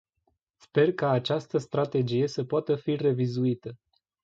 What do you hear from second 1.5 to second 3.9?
strategie să poată fi revizuită.